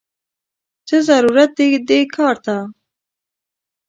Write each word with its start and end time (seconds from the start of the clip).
څه 0.87 0.97
ضرورت 1.09 1.51
دې 1.89 1.99
کار 2.15 2.35
ته!! 2.45 2.57